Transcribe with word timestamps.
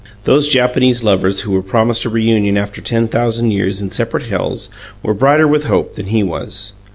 Those 0.23 0.49
Japanese 0.49 1.03
lovers 1.03 1.41
who 1.41 1.51
were 1.51 1.61
promised 1.61 2.05
a 2.05 2.09
reunion 2.09 2.57
after 2.57 2.81
ten 2.81 3.07
thousand 3.07 3.51
years 3.51 3.83
in 3.83 3.91
separate 3.91 4.23
hells 4.29 4.67
were 5.03 5.13
brighter 5.13 5.47
with 5.47 5.65
hope 5.65 5.93
than 5.93 6.07
he 6.07 6.23
was. 6.23 6.73